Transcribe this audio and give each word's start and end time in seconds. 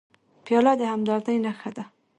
پیاله 0.45 0.73
د 0.79 0.81
همدردۍ 0.91 1.37
نښه 1.45 1.69
ده. 1.75 1.83